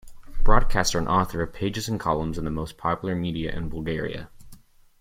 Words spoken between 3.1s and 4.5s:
media in Bulgaria.